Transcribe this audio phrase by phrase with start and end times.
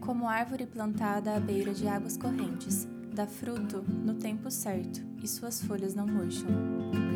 [0.00, 5.62] como árvore plantada à beira de águas correntes, dá fruto no tempo certo e suas
[5.62, 7.09] folhas não murcham.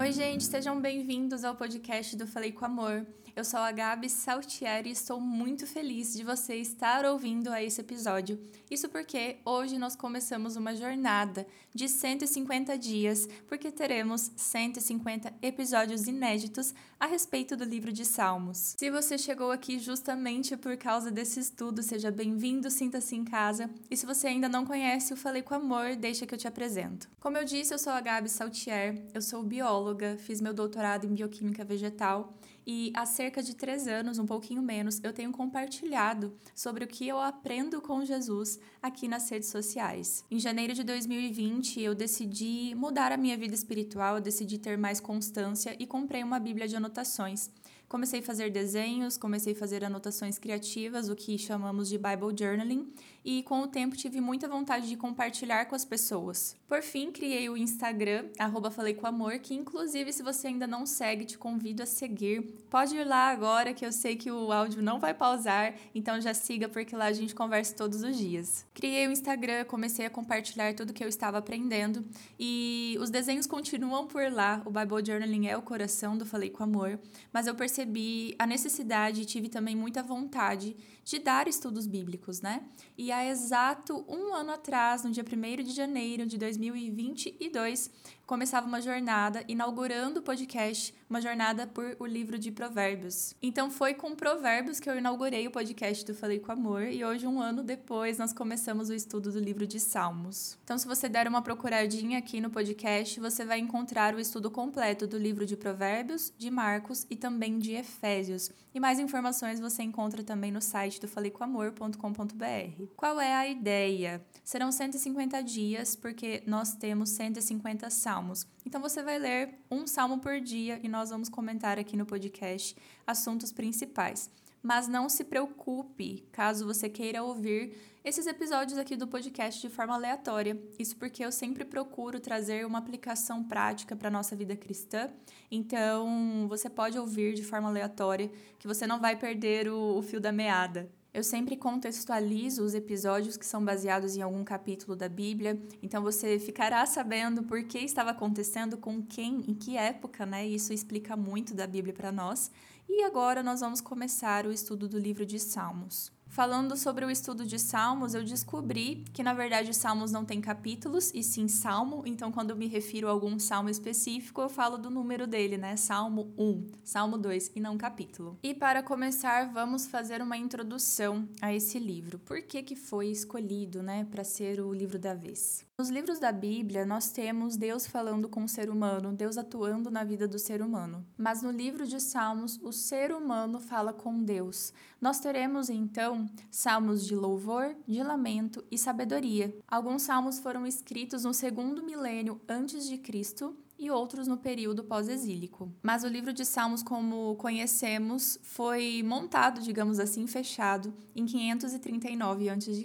[0.00, 3.06] Oi, gente, sejam bem-vindos ao podcast do Falei com Amor.
[3.36, 7.80] Eu sou a Gabi Saltieri e estou muito feliz de você estar ouvindo a esse
[7.80, 8.40] episódio.
[8.70, 16.74] Isso porque hoje nós começamos uma jornada de 150 dias, porque teremos 150 episódios inéditos
[16.98, 18.74] a respeito do livro de Salmos.
[18.78, 23.70] Se você chegou aqui justamente por causa desse estudo, seja bem-vindo, sinta-se em casa.
[23.90, 27.08] E se você ainda não conhece o Falei com Amor, deixa que eu te apresento.
[27.20, 31.14] Como eu disse, eu sou a Gabi Saltier, eu sou bióloga, fiz meu doutorado em
[31.14, 32.34] bioquímica vegetal
[32.66, 37.08] e há cerca de três anos, um pouquinho menos, eu tenho compartilhado sobre o que
[37.08, 40.24] eu aprendo com Jesus aqui nas redes sociais.
[40.30, 45.00] Em janeiro de 2020, eu decidi mudar a minha vida espiritual, eu decidi ter mais
[45.00, 47.50] constância e comprei uma Bíblia de anotações.
[47.88, 52.88] Comecei a fazer desenhos, comecei a fazer anotações criativas, o que chamamos de Bible Journaling,
[53.24, 56.56] e com o tempo tive muita vontade de compartilhar com as pessoas.
[56.66, 60.86] Por fim, criei o Instagram, arroba Falei com Amor, que inclusive se você ainda não
[60.86, 62.42] segue, te convido a seguir.
[62.70, 66.32] Pode ir lá agora, que eu sei que o áudio não vai pausar, então já
[66.32, 68.64] siga, porque lá a gente conversa todos os dias.
[68.72, 72.04] Criei o Instagram, comecei a compartilhar tudo que eu estava aprendendo,
[72.38, 76.62] e os desenhos continuam por lá, o Bible Journaling é o coração do Falei com
[76.62, 76.98] Amor,
[77.32, 82.62] mas eu percebi a necessidade e tive também muita vontade de dar estudos bíblicos, né?
[82.96, 87.90] E há exato um ano atrás, no dia 1 de janeiro de 2022,
[88.30, 93.34] começava uma jornada inaugurando o podcast, uma jornada por o livro de Provérbios.
[93.42, 97.26] Então foi com Provérbios que eu inaugurei o podcast do Falei com Amor e hoje,
[97.26, 100.56] um ano depois, nós começamos o estudo do livro de Salmos.
[100.62, 105.08] Então, se você der uma procuradinha aqui no podcast, você vai encontrar o estudo completo
[105.08, 108.52] do livro de Provérbios, de Marcos e também de Efésios.
[108.72, 112.84] E mais informações você encontra também no site do faleicomamor.com.br.
[112.96, 114.24] Qual é a ideia?
[114.44, 118.46] Serão 150 dias, porque nós temos 150 salmos salmos.
[118.66, 122.76] Então você vai ler um salmo por dia e nós vamos comentar aqui no podcast
[123.06, 124.30] assuntos principais.
[124.62, 129.94] Mas não se preocupe caso você queira ouvir esses episódios aqui do podcast de forma
[129.94, 130.60] aleatória.
[130.78, 135.10] Isso porque eu sempre procuro trazer uma aplicação prática para a nossa vida cristã.
[135.50, 140.20] Então você pode ouvir de forma aleatória, que você não vai perder o, o fio
[140.20, 140.90] da meada.
[141.12, 146.38] Eu sempre contextualizo os episódios que são baseados em algum capítulo da Bíblia, então você
[146.38, 150.46] ficará sabendo por que estava acontecendo, com quem, em que época, né?
[150.46, 152.50] Isso explica muito da Bíblia para nós.
[152.88, 156.12] E agora nós vamos começar o estudo do livro de Salmos.
[156.30, 161.10] Falando sobre o estudo de Salmos, eu descobri que na verdade Salmos não tem capítulos
[161.12, 164.88] e sim salmo, então quando eu me refiro a algum salmo específico, eu falo do
[164.88, 165.74] número dele, né?
[165.76, 168.38] Salmo 1, Salmo 2 e não capítulo.
[168.44, 172.20] E para começar, vamos fazer uma introdução a esse livro.
[172.20, 175.68] Por que que foi escolhido, né, para ser o livro da vez?
[175.80, 180.04] Nos livros da Bíblia, nós temos Deus falando com o ser humano, Deus atuando na
[180.04, 181.06] vida do ser humano.
[181.16, 184.74] Mas no livro de Salmos, o ser humano fala com Deus.
[185.00, 189.56] Nós teremos então salmos de louvor, de lamento e sabedoria.
[189.66, 195.72] Alguns salmos foram escritos no segundo milênio antes de Cristo e outros no período pós-exílico.
[195.82, 202.84] Mas o livro de Salmos, como conhecemos, foi montado, digamos assim, fechado em 539 a.C.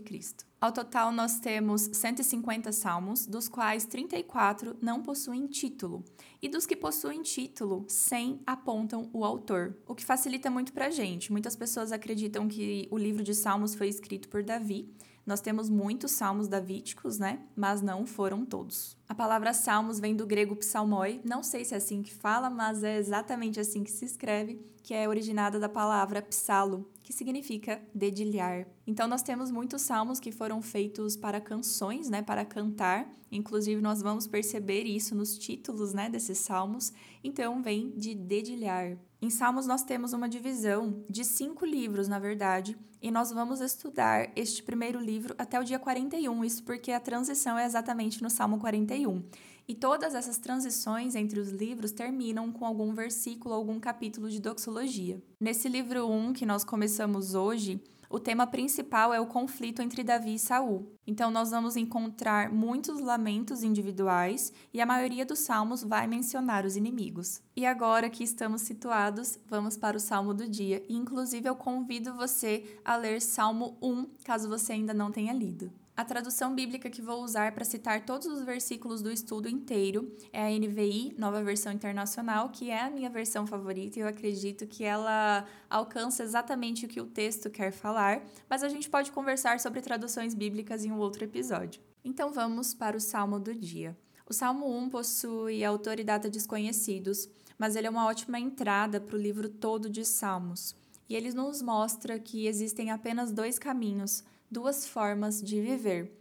[0.65, 6.03] Ao total, nós temos 150 salmos, dos quais 34 não possuem título.
[6.41, 10.89] E dos que possuem título, 100 apontam o autor, o que facilita muito para a
[10.89, 11.31] gente.
[11.31, 14.91] Muitas pessoas acreditam que o livro de Salmos foi escrito por Davi.
[15.23, 17.43] Nós temos muitos salmos davídicos, né?
[17.55, 18.97] Mas não foram todos.
[19.07, 22.83] A palavra salmos vem do grego psalmoi, não sei se é assim que fala, mas
[22.83, 28.65] é exatamente assim que se escreve, que é originada da palavra psalo, que significa dedilhar.
[28.87, 33.07] Então nós temos muitos salmos que foram feitos para canções, né, para cantar.
[33.31, 36.91] Inclusive nós vamos perceber isso nos títulos, né, desses salmos.
[37.23, 38.97] Então vem de dedilhar.
[39.21, 44.31] Em Salmos nós temos uma divisão de cinco livros, na verdade, e nós vamos estudar
[44.35, 48.59] este primeiro livro até o dia 41, isso porque a transição é exatamente no Salmo
[48.59, 49.23] 41.
[49.67, 54.39] E todas essas transições entre os livros terminam com algum versículo ou algum capítulo de
[54.39, 55.21] doxologia.
[55.39, 60.35] Nesse livro 1 que nós começamos hoje, o tema principal é o conflito entre Davi
[60.35, 60.87] e Saul.
[61.07, 66.75] Então nós vamos encontrar muitos lamentos individuais e a maioria dos salmos vai mencionar os
[66.75, 67.41] inimigos.
[67.55, 70.83] E agora que estamos situados, vamos para o salmo do dia.
[70.87, 75.71] E, inclusive eu convido você a ler Salmo 1, caso você ainda não tenha lido.
[75.97, 80.45] A tradução bíblica que vou usar para citar todos os versículos do estudo inteiro é
[80.45, 84.83] a NVI, Nova Versão Internacional, que é a minha versão favorita e eu acredito que
[84.83, 89.79] ela alcança exatamente o que o texto quer falar, mas a gente pode conversar sobre
[89.79, 91.81] traduções bíblicas em um outro episódio.
[92.03, 93.97] Então vamos para o salmo do dia.
[94.27, 99.15] O Salmo 1 possui autor e data desconhecidos, mas ele é uma ótima entrada para
[99.15, 100.75] o livro todo de Salmos.
[101.07, 104.23] E ele nos mostra que existem apenas dois caminhos,
[104.55, 106.17] duas formas de viver.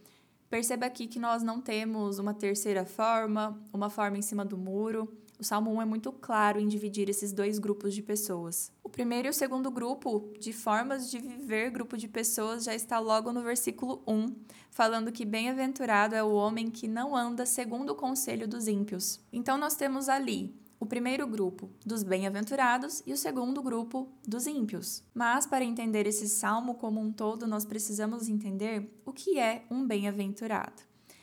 [0.51, 5.17] Perceba aqui que nós não temos uma terceira forma, uma forma em cima do muro.
[5.39, 8.73] O Salmo 1 é muito claro em dividir esses dois grupos de pessoas.
[8.83, 12.99] O primeiro e o segundo grupo de formas de viver grupo de pessoas já está
[12.99, 14.35] logo no versículo 1,
[14.69, 19.21] falando que bem-aventurado é o homem que não anda segundo o conselho dos ímpios.
[19.33, 20.53] Então nós temos ali
[20.85, 25.03] o primeiro grupo dos bem-aventurados e o segundo grupo dos ímpios.
[25.15, 29.87] Mas para entender esse salmo como um todo, nós precisamos entender o que é um
[29.87, 30.83] bem-aventurado.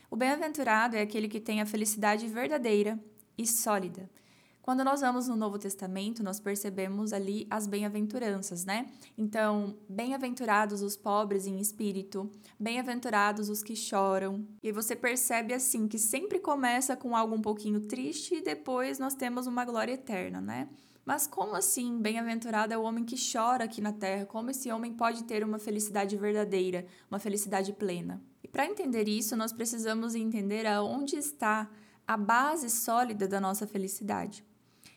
[0.09, 2.99] O bem-aventurado é aquele que tem a felicidade verdadeira
[3.37, 4.09] e sólida.
[4.61, 8.91] Quando nós vamos no Novo Testamento, nós percebemos ali as bem-aventuranças, né?
[9.17, 12.29] Então, bem-aventurados os pobres em espírito,
[12.59, 14.45] bem-aventurados os que choram.
[14.61, 19.15] E você percebe assim que sempre começa com algo um pouquinho triste e depois nós
[19.15, 20.69] temos uma glória eterna, né?
[21.03, 24.27] Mas como assim, bem-aventurado é o homem que chora aqui na terra?
[24.27, 28.21] Como esse homem pode ter uma felicidade verdadeira, uma felicidade plena?
[28.43, 31.67] E para entender isso, nós precisamos entender aonde está
[32.07, 34.45] a base sólida da nossa felicidade.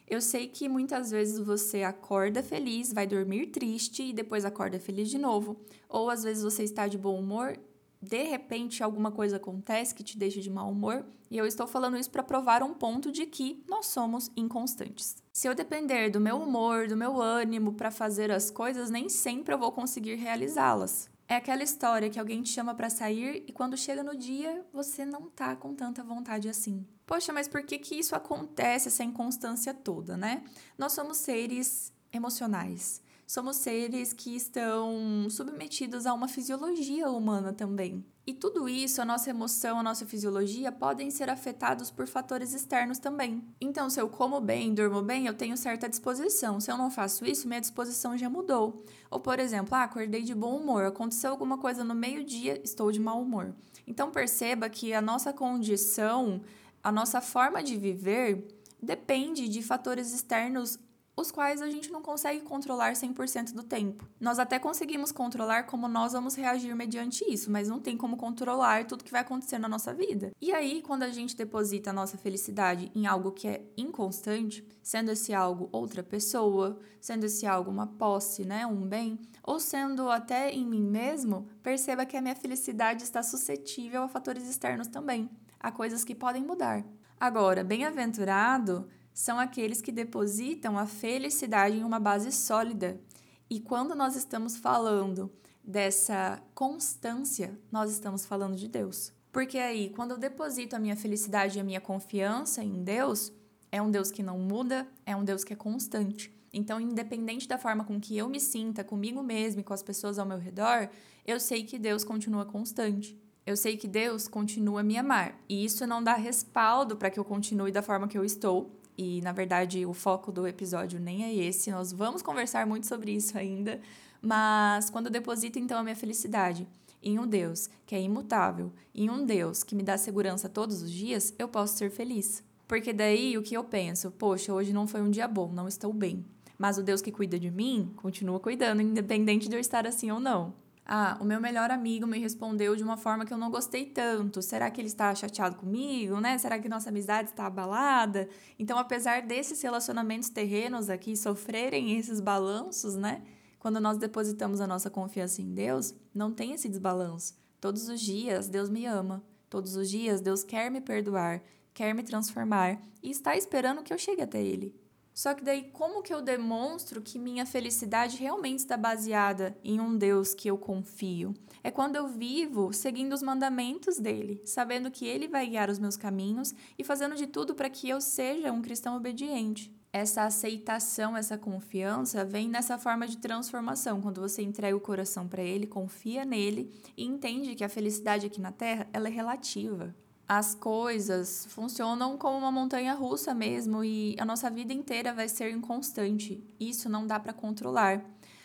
[0.06, 5.08] Eu sei que muitas vezes você acorda feliz, vai dormir triste e depois acorda feliz
[5.08, 5.56] de novo.
[5.88, 7.58] Ou às vezes você está de bom humor,
[8.00, 11.06] de repente alguma coisa acontece que te deixa de mau humor.
[11.30, 15.16] E eu estou falando isso para provar um ponto de que nós somos inconstantes.
[15.32, 19.54] Se eu depender do meu humor, do meu ânimo para fazer as coisas, nem sempre
[19.54, 21.10] eu vou conseguir realizá-las.
[21.26, 25.06] É aquela história que alguém te chama para sair e quando chega no dia você
[25.06, 26.86] não tá com tanta vontade assim.
[27.06, 30.42] Poxa, mas por que que isso acontece essa inconstância toda, né?
[30.78, 33.02] Nós somos seres emocionais.
[33.26, 38.04] Somos seres que estão submetidos a uma fisiologia humana também.
[38.26, 42.98] E tudo isso, a nossa emoção, a nossa fisiologia, podem ser afetados por fatores externos
[42.98, 43.42] também.
[43.60, 46.60] Então, se eu como bem, durmo bem, eu tenho certa disposição.
[46.60, 48.82] Se eu não faço isso, minha disposição já mudou.
[49.10, 53.00] Ou, por exemplo, ah, acordei de bom humor, aconteceu alguma coisa no meio-dia, estou de
[53.00, 53.54] mau humor.
[53.86, 56.40] Então, perceba que a nossa condição,
[56.84, 58.46] a nossa forma de viver,
[58.80, 60.78] depende de fatores externos
[61.16, 64.06] os quais a gente não consegue controlar 100% do tempo.
[64.20, 68.84] Nós até conseguimos controlar como nós vamos reagir mediante isso, mas não tem como controlar
[68.84, 70.32] tudo que vai acontecer na nossa vida.
[70.40, 75.12] E aí, quando a gente deposita a nossa felicidade em algo que é inconstante, sendo
[75.12, 80.50] esse algo outra pessoa, sendo esse algo uma posse, né, um bem, ou sendo até
[80.50, 85.30] em mim mesmo, perceba que a minha felicidade está suscetível a fatores externos também,
[85.64, 86.84] a coisas que podem mudar.
[87.18, 93.00] Agora, bem-aventurado são aqueles que depositam a felicidade em uma base sólida.
[93.48, 95.32] E quando nós estamos falando
[95.64, 99.10] dessa constância, nós estamos falando de Deus.
[99.32, 103.32] Porque aí, quando eu deposito a minha felicidade e a minha confiança em Deus,
[103.72, 106.30] é um Deus que não muda, é um Deus que é constante.
[106.52, 110.18] Então, independente da forma com que eu me sinta comigo mesmo e com as pessoas
[110.18, 110.90] ao meu redor,
[111.26, 113.18] eu sei que Deus continua constante.
[113.46, 115.38] Eu sei que Deus continua a me amar.
[115.48, 119.20] E isso não dá respaldo para que eu continue da forma que eu estou, e
[119.22, 123.36] na verdade o foco do episódio nem é esse, nós vamos conversar muito sobre isso
[123.36, 123.80] ainda,
[124.22, 126.66] mas quando eu deposito então a minha felicidade
[127.02, 130.90] em um Deus que é imutável, em um Deus que me dá segurança todos os
[130.90, 132.42] dias, eu posso ser feliz.
[132.66, 135.92] Porque daí o que eu penso, poxa, hoje não foi um dia bom, não estou
[135.92, 136.24] bem.
[136.56, 140.18] Mas o Deus que cuida de mim continua cuidando, independente de eu estar assim ou
[140.18, 140.54] não.
[140.86, 144.42] Ah, o meu melhor amigo me respondeu de uma forma que eu não gostei tanto.
[144.42, 146.36] Será que ele está chateado comigo, né?
[146.36, 148.28] Será que nossa amizade está abalada?
[148.58, 153.22] Então, apesar desses relacionamentos terrenos aqui sofrerem esses balanços, né?
[153.58, 157.34] Quando nós depositamos a nossa confiança em Deus, não tem esse desbalanço.
[157.58, 159.24] Todos os dias Deus me ama.
[159.48, 163.96] Todos os dias Deus quer me perdoar, quer me transformar e está esperando que eu
[163.96, 164.83] chegue até Ele.
[165.14, 169.96] Só que daí, como que eu demonstro que minha felicidade realmente está baseada em um
[169.96, 171.32] Deus que eu confio?
[171.62, 175.96] É quando eu vivo seguindo os mandamentos dele, sabendo que ele vai guiar os meus
[175.96, 179.72] caminhos e fazendo de tudo para que eu seja um cristão obediente.
[179.92, 185.44] Essa aceitação, essa confiança vem nessa forma de transformação, quando você entrega o coração para
[185.44, 189.94] ele, confia nele e entende que a felicidade aqui na terra ela é relativa
[190.28, 195.50] as coisas funcionam como uma montanha russa mesmo e a nossa vida inteira vai ser
[195.50, 196.42] inconstante.
[196.58, 198.02] Isso não dá para controlar.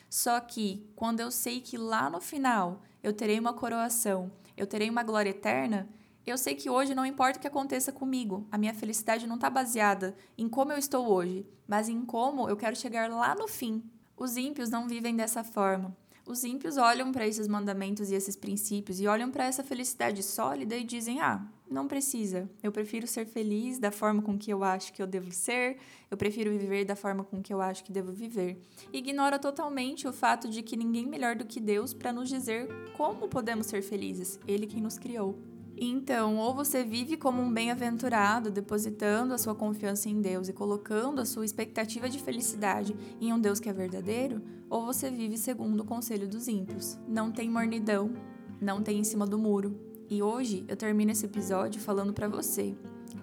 [0.09, 4.89] Só que quando eu sei que lá no final eu terei uma coroação, eu terei
[4.89, 5.87] uma glória eterna,
[6.25, 9.49] eu sei que hoje não importa o que aconteça comigo, a minha felicidade não está
[9.49, 13.83] baseada em como eu estou hoje, mas em como eu quero chegar lá no fim.
[14.17, 15.95] Os ímpios não vivem dessa forma.
[16.29, 20.77] Os ímpios olham para esses mandamentos e esses princípios e olham para essa felicidade sólida
[20.77, 22.47] e dizem: ah, não precisa.
[22.61, 25.77] Eu prefiro ser feliz da forma com que eu acho que eu devo ser,
[26.11, 28.61] eu prefiro viver da forma com que eu acho que devo viver.
[28.93, 33.27] Ignora totalmente o fato de que ninguém melhor do que Deus para nos dizer como
[33.27, 35.48] podemos ser felizes, Ele quem nos criou.
[35.81, 41.21] Então, ou você vive como um bem-aventurado, depositando a sua confiança em Deus e colocando
[41.21, 45.79] a sua expectativa de felicidade em um Deus que é verdadeiro, ou você vive segundo
[45.79, 46.99] o conselho dos ímpios.
[47.07, 48.11] Não tem mornidão,
[48.59, 49.79] não tem em cima do muro.
[50.09, 52.75] E hoje eu termino esse episódio falando para você,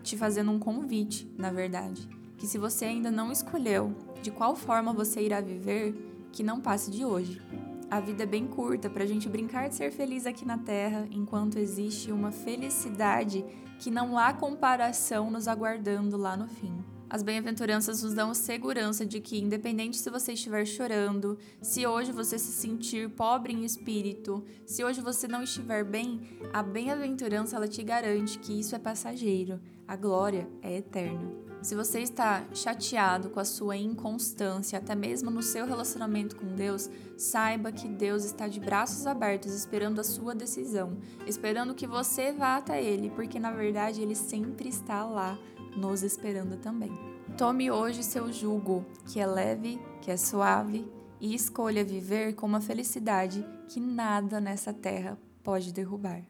[0.03, 2.09] te fazendo um convite, na verdade,
[2.39, 5.95] que se você ainda não escolheu de qual forma você irá viver,
[6.33, 7.39] que não passe de hoje.
[7.89, 11.07] A vida é bem curta para a gente brincar de ser feliz aqui na Terra,
[11.11, 13.45] enquanto existe uma felicidade
[13.79, 16.96] que não há comparação nos aguardando lá no fim.
[17.09, 22.37] As bem-aventuranças nos dão segurança de que, independente se você estiver chorando, se hoje você
[22.37, 26.21] se sentir pobre em espírito, se hoje você não estiver bem,
[26.53, 31.33] a bem-aventurança ela te garante que isso é passageiro, a glória é eterna.
[31.63, 36.91] Se você está chateado com a sua inconstância, até mesmo no seu relacionamento com Deus,
[37.17, 40.97] saiba que Deus está de braços abertos esperando a sua decisão,
[41.27, 45.39] esperando que você vá até Ele, porque na verdade Ele sempre está lá
[45.77, 46.91] nos esperando também.
[47.37, 50.91] Tome hoje seu jugo, que é leve, que é suave,
[51.21, 56.23] e escolha viver com uma felicidade que nada nessa terra pode derrubar.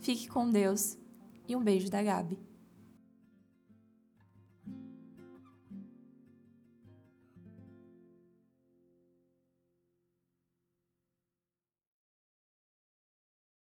[0.00, 0.96] Fique com Deus
[1.48, 2.38] e um beijo da Gabi.